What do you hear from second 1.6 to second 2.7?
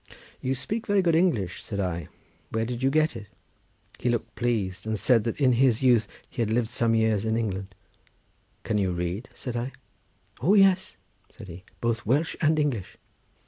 said I; "where